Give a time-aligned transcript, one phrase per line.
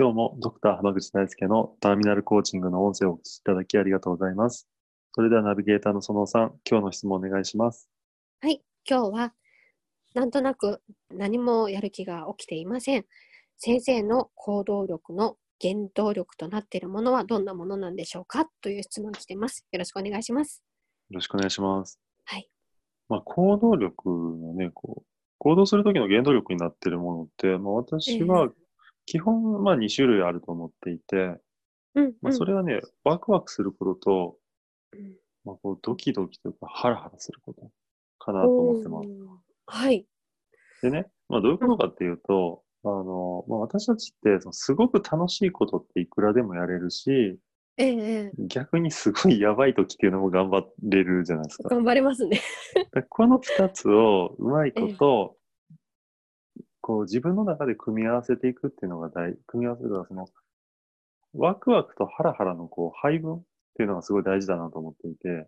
[0.00, 4.66] 今日もドクター濱口大輔のターミナルコーチングの音声をお聞きいただきありがとうございます。
[5.12, 7.86] それではナビゲーターの園尾さん、今日の質問お願いします。
[8.40, 9.34] はい今日は
[10.14, 13.04] なんとなく何もやる気が起きていません
[13.58, 20.62] 先生の行動力の原動力となっているものはどんなものなんでしょうかという質問が来ていますよろしくお願いします
[21.10, 22.00] よろしくお願いします。
[22.24, 22.48] はい。
[23.10, 25.04] まあ、行動力のね、こう、
[25.36, 28.48] 行動するときの原動力になっているものって、まあ、私は
[29.10, 31.34] 基本、まあ、2種類あると思っていて、
[31.96, 34.36] うん、まあ、それはね、ワクワクすることと、
[34.92, 37.68] うんまあ、こうドキドキというか、ハラハラすること
[38.20, 39.08] かなと思ってます。
[39.66, 40.06] はい
[40.82, 47.10] でね、まあ、どういうことかっていうと、あの、まあ、私たちって、そのすごく楽しいことっていくらでもやれるし、
[47.76, 51.68] ええええ逆にすごいやばい時っていうのも頑張れるじゃないですか。
[51.70, 52.40] 頑張れますね
[53.08, 55.36] この二つをうまいこと、
[56.90, 60.26] こう自分の中で組み合わせていくっていうのが大、組み合わせるのはその、
[61.34, 63.42] ワクワクとハラハラのこう配分っ
[63.76, 65.46] ていうのがすごい大事だなと思っていて、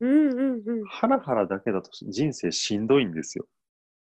[0.00, 0.84] うんうんうん。
[0.84, 3.46] ハラハラだけだと人生しんどいんですよ。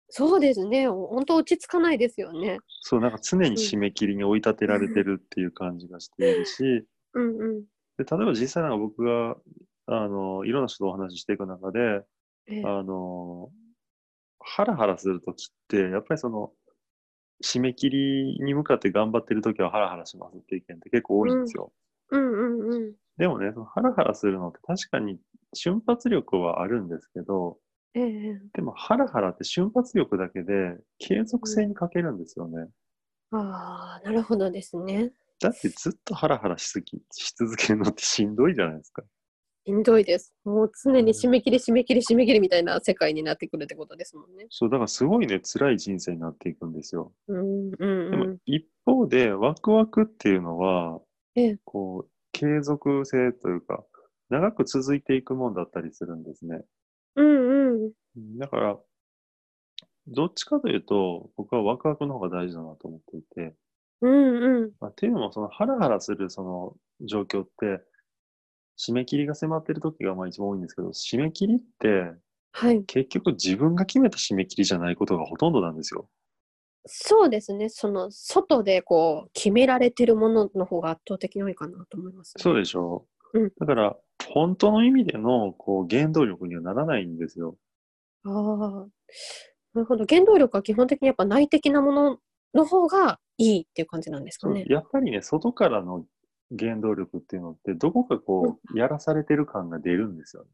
[0.09, 0.89] そうですね。
[0.89, 2.57] 本当落ち着かないですよね。
[2.81, 6.63] そう、なんか常に締め切りに追い立てられてるっていう感じがしているし、
[7.13, 7.61] うんうん。
[7.61, 9.35] で例えば実際なんか僕が、
[9.85, 11.79] あの、いろんな人とお話ししていく中で、
[12.47, 12.63] ええ。
[12.66, 13.51] あの、
[14.43, 16.51] ハラハラするときって、やっぱりその、
[17.44, 21.72] 締め切りに向かって頑張ってるときはハラハラしますっていう意見って結構多いんですよ。
[22.09, 25.19] うんうんうんでもね、そのハラハラするのって確かに
[25.53, 27.57] 瞬発力はあるんですけど、
[27.94, 32.68] ええでもハラハラって瞬発力だけで継続性に欠けるんですよね。
[33.31, 39.03] ああなるほどですねだってずっとハラハラしすぎし続けるのってしんどいじゃないですか。
[39.66, 40.33] しんどいです。
[40.44, 44.47] もう常に締め切り締め切り締め切りみたいな世界になってくるってことですもんね。
[44.49, 47.13] そう、だからすごいね、辛い人生になっていくんですよ。
[47.27, 48.38] うんうんでもうん。
[48.45, 51.00] 一方でワクワクっていうのは、
[51.35, 53.85] ええこう、継続性というか、
[54.29, 56.61] 長く続いていくもんだったりするんですね。
[57.16, 57.89] うんう
[58.19, 58.38] ん。
[58.38, 58.79] だから、
[60.07, 63.55] どっちかというと、僕はワクワクの方が大事だなと思っていて、
[64.01, 64.71] うんうん。
[64.79, 67.83] まあ、っていうのも、そのハラハラするその状況って、
[68.81, 72.14] 締め切りが迫ってる時がまあ一番多いんですけど、締め切りって
[72.53, 72.84] はい。
[72.86, 76.09] 結局自分が決めた締め切りじゃないことがほとんどなんですよ。
[76.86, 77.69] そうですね。
[77.69, 83.40] その外でこう決められてるものの方が圧倒的に多いかなと思います、そうでしょう。
[83.40, 83.96] うんだから、
[84.28, 87.56] 本当の意味でのこう原動力にはならないんですよ。
[88.25, 88.88] ああ。
[89.74, 90.06] なるほど。
[90.08, 92.18] 原動力は基本的にやっぱ内的なもの
[92.53, 94.66] の方がいいっていう感じなんですかそうね。
[94.68, 96.06] やっぱりね、外からの
[96.57, 100.50] 原動力っていうのって、どこかこう、やらされてる感が出るんですよね。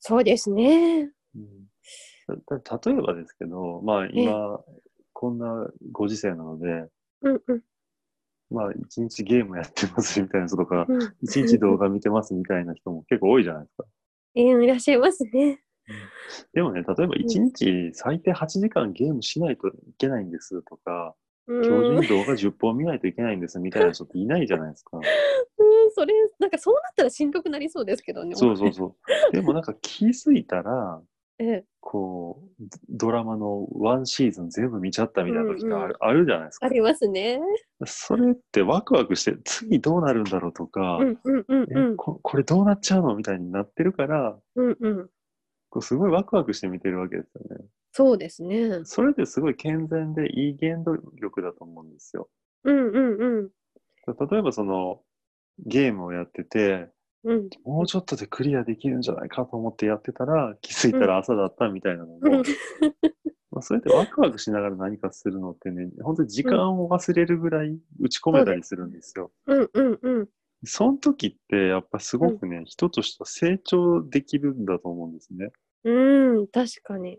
[0.00, 1.10] そうですね。
[1.34, 1.68] うん、
[2.28, 4.60] 例えばですけど、まあ今、
[5.12, 6.88] こんなご時世なので、
[7.22, 7.62] うんうん
[8.52, 11.14] まあ一日ゲームやってますみたいな人とか、うん。
[11.22, 13.84] 一日動画見てますみたいな人も結構多いじゃないですか。
[14.34, 15.60] えーいらっしゃいますね。
[16.52, 21.14] でもね、例えば一日最低8時間ゲームしないといけないんですとか、
[21.50, 21.64] うん。
[21.64, 25.00] 今うん日中に動画10本見ないといけないんですみたいな人っていないじゃないですか。
[25.92, 28.36] それ、なんかそうなったらしんどくなりそうですけどね。
[28.36, 28.96] そうそうそ
[29.32, 29.32] う。
[29.34, 31.02] でもなんか気づいたら、
[31.40, 36.68] ええこう、ドラマのワンシーズン全部見ちゃったみたいな時がある,、うんあるじゃないですかあ。
[36.68, 37.40] りますね。
[37.86, 41.00] それってワクワクして、次どうなるんだろうとか、
[41.96, 45.10] これどうなっちゃうのみたいになってるから、うんうん。
[45.70, 47.64] こうすごいワクワクして見てるわけですよね。
[47.92, 48.80] そうですね。
[48.84, 52.28] それってすごい健全でいい原動力だと思うんですよ。
[52.64, 53.50] うんうんうん
[54.06, 55.02] 例えばその
[55.66, 56.88] ゲームをやってて、
[57.22, 62.42] うんもうちょっとでクリアできるんじゃないかと思ってやってたら、気づいたら朝だったみたいなのも、うん
[63.52, 69.30] まあ、それってワクワクしながら何かするのってね、本当に時間を忘れるぐらい打ち込めたりするんですよ。
[69.46, 70.28] うんうんうん。
[70.64, 75.50] その時ってやっぱすごくね、人としては成長できるんだと思うんですね。
[75.84, 77.18] うん、確かに。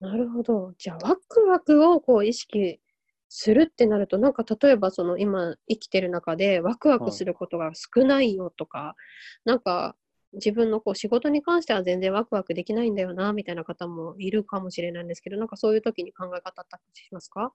[0.00, 0.72] なるほど。
[0.78, 2.80] じゃあ、ワクワクをこう意識
[3.28, 8.96] するってなると、なんか例えばその今生きてる中でワクワクすることが少ないよとか、
[9.44, 9.94] なんか
[10.32, 17.52] 自分のこう仕事に関しては全然ワクワクできないんだよなみたいな方もいるかもしれないんですけどなんかそういう時に考え方あったりしますか？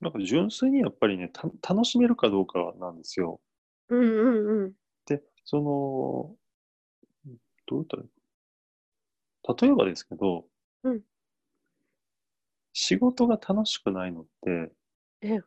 [0.00, 3.40] なんか純粋にやっぱりね、た楽しめるかどうかなんですよ。
[3.88, 4.72] うんうんうん。
[5.06, 6.36] で、その、
[7.66, 8.08] どう言ったらいい
[9.54, 10.44] 例えばですけど、
[10.82, 11.00] うん
[12.72, 14.72] 仕事が楽しくないのって、
[15.22, 15.40] ええ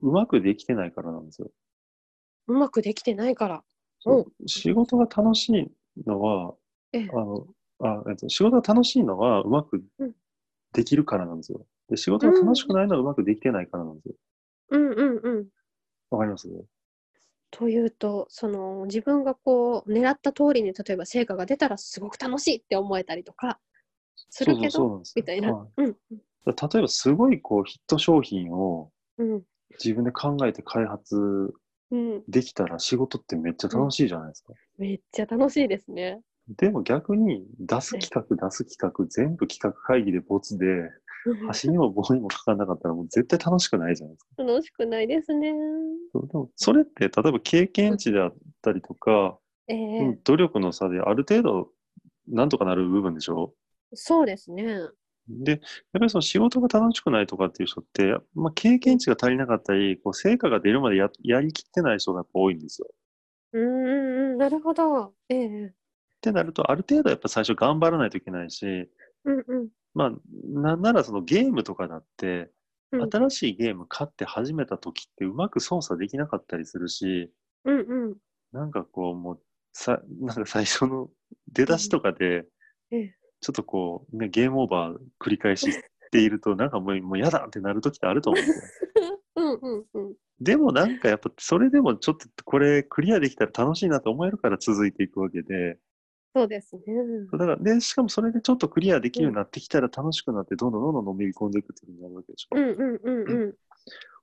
[0.00, 1.50] うまくできてないからなんですよ。
[2.46, 3.64] うまくできてないから。
[4.00, 5.72] そう仕事が楽しい
[6.06, 6.54] のは、
[6.92, 7.46] ええあの
[7.80, 10.12] あえっと仕事が楽しいのはうまくうん
[10.72, 11.66] できるからなんですよ。
[11.88, 14.14] で仕事が楽しくないのはうまくできてないからなんですよ。
[14.70, 15.48] うんうんうん。
[16.10, 16.48] わかります？
[17.50, 23.58] というとその自分がこう狙った通りに例えば成果が出たらすごく楽しいって思えたりとか
[24.30, 25.52] するけどみたいな。
[25.52, 25.96] はいうん
[26.46, 29.42] 例えばすごいこうヒット商品をうん
[29.72, 31.52] 自分で考えて開発
[31.90, 32.22] うん。
[32.28, 34.52] できたら仕事ってめっちゃ楽しいじゃないですか。
[34.76, 36.20] めっちゃ楽しいですね。
[36.56, 40.90] でも逆に出す企画出す企画全部企画会議でボツで
[41.46, 44.42] 端にも棒にもかかんなかったらもう絶対楽しくないじゃないですか。
[44.42, 45.52] 楽しくないですね。
[45.52, 49.38] でもそれって例えば経験値であったりとか、
[49.68, 51.70] ええうん努力の差である程度
[52.28, 53.54] なんとかなる部分でしょ？
[53.94, 54.88] そうですね。
[55.28, 55.60] で、やっ
[55.92, 62.88] ぱりその仕事が楽しくないとかっていう人って、まあ、経験値が足りなかったり、こう成果が出るまでややりきってない人が多いんですよ。
[63.52, 63.88] うんう
[64.28, 64.38] んうん。
[64.38, 65.14] なるほど。
[65.28, 68.90] ええってなると、ある程度やっぱ最初頑張らないといけないし、
[69.24, 69.68] うんうん。
[69.94, 70.12] まあ、
[70.44, 72.50] なんならそのゲームとかだって、うん
[72.90, 77.30] 新しいゲーム買って始めた時ってうまく操作できなかったりするし、
[77.66, 78.16] うんうん。
[78.50, 79.40] なんかこうもう
[79.74, 81.10] さ、なんか最初の
[81.52, 82.46] 出だしとかで
[82.90, 85.68] ええ、ちょっとこう、ね、ゲームオーバー繰り返し
[86.10, 89.20] ていると、 なんかもうもう嫌だってなる時ってあると思うんですよ。
[89.36, 90.14] うんうんうん。
[90.40, 95.78] でもなんかやっぱそれでもちょっとこれクリアできたら楽しいなと思えるから続いていくわけで、
[96.34, 96.82] そうですね。
[97.32, 102.56] だからで、しかもそれでちょっとクリアできるようになってきたら楽しくなってどんどんどんどんのめり込んでいくっていうふうになるわけでしょ。
[102.56, 103.54] うんうんうんうん。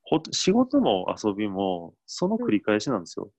[0.03, 3.31] ほ仕事も遊びもその繰り返しなんですよ。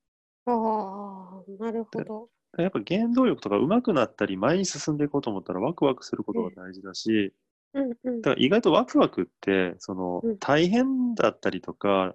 [0.46, 2.30] ああ、なるほど。
[2.58, 7.34] やっぱ原動力とか上手くなったり前に進んでいこうと思ったらワクワクすることが大事だし、
[7.74, 8.22] うんうん。
[8.22, 12.14] だから意外とワクワクってそのうん大変だったりとか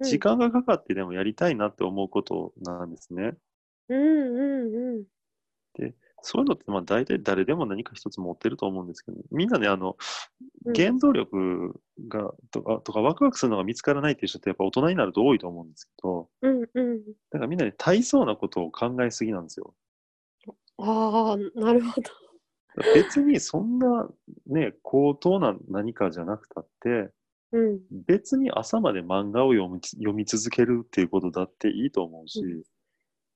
[0.00, 3.34] うん時間がかかってでもやりたいなって思うことなんですね。
[3.88, 5.04] うんうんうん。
[6.22, 9.90] そういうのってまあ大体誰でも何か一つ持ってると思うんですけど、みんなね、あの、
[10.64, 17.02] うん原動力がとかとかワクワクするのが見つからないっていう人ってやっぱ大人になると多いと思うんですけど、うんうん。
[17.04, 19.74] だからみんなに大層なことを考えすぎなんですよ。
[20.78, 22.10] ああ、なるほど。
[22.94, 24.08] 別にそんな
[24.46, 27.10] ね、高等な何かじゃなくたって、
[27.50, 27.80] うん。
[28.06, 32.40] 別に朝まで漫画を読み読み続けるっていうことだっていいと思うし、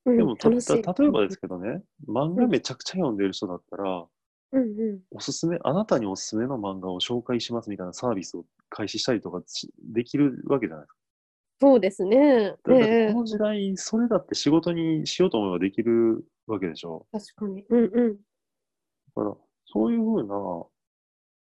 [0.07, 4.07] うんでもた例えばですけどね、漫画めちゃくちゃ読んでる人だったら、
[4.53, 5.01] うんうん。
[5.11, 10.99] おすすめ、あなたにおすすめの漫画を紹介しますみたいなサービスを開始したりとかしできるわけじゃないですか。
[11.59, 12.55] そうですね。
[12.65, 17.07] この時代、それだって仕事にしようと思えばできるわけでしょ。
[17.11, 17.65] 確かに。
[17.69, 18.17] うんうん。
[18.17, 18.21] だ
[19.15, 20.27] から、そういうふう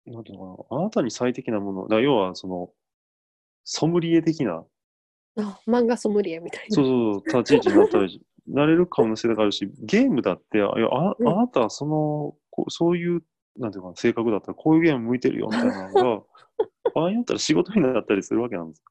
[0.06, 2.70] な、なんていうのかな、あなたに最適なもの、だ要はその、
[3.64, 4.64] ソムリエ的な、
[5.38, 6.76] あ、漫画ソムリエみたいな。
[6.76, 13.22] そうそうそう、立ち位置になったりし、なれる可能性があるし、ゲームだって、あいやあなたはその、こうそういう、
[13.58, 16.24] なんていうかな、性格だったらこういうゲーム向いてるよみたいなのが、
[16.94, 18.84] 場合によったら仕事になったりするわけなんですよ。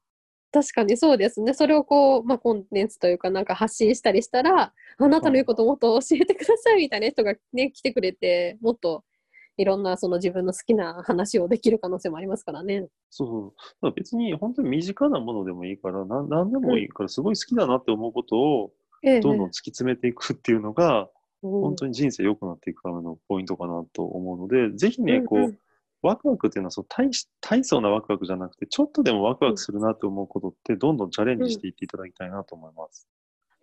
[0.51, 1.53] 確かにそうですね。
[1.53, 9.03] それをこう、まあ、コンテンツというか、なんか発信したりしたら、あなたの言うこともっと教えてくださいみたいな人がね、来てくれて、もっと
[9.57, 12.87] いろんなその自分の好きな話をできる可能性もありますからね。
[13.09, 18.84] そう別に本当に身近なものでもいいから、なんなんでもいいから、すごい好きだなって思うことをええ
[19.21, 21.07] どんどん突き詰めていくっていうのが、うん
[21.41, 25.59] 本当に人生良くなっていくためのポイントかなと思うので、ぜひね、こう、うんうん
[26.01, 33.07] ワクワクっていうのはそう大し大層なワクワクじゃなくて、ちょっとでもワクワクするなって思うことって、どんどんチャレンジしていっていただきたいなと思います。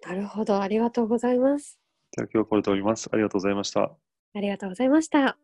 [0.05, 0.61] なるほど。
[0.61, 1.79] ありがとうございます。
[2.17, 3.09] では今日はこれで終わります。
[3.13, 3.93] ありがとうございました。
[4.35, 5.39] ありがとうございました。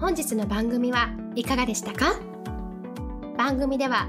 [0.00, 2.18] 本日の番組はいかがでしたか？
[3.38, 4.08] 番組では